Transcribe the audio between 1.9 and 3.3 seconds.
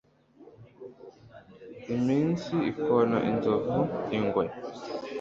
Iminsi ikona